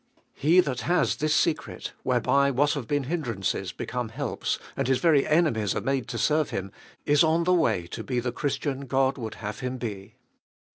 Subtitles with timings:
[0.33, 5.27] He that has this secret, whereby what have been hindrances become helps, and his very
[5.27, 6.71] enemies are made to serve him,
[7.05, 10.15] is on the way to be the Christian God would have him be.